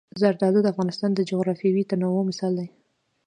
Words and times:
زردالو 0.21 0.59
د 0.63 0.67
افغانستان 0.73 1.11
د 1.15 1.19
جغرافیوي 1.29 1.83
تنوع 1.89 2.21
مثال 2.29 2.53
دی. 2.59 2.67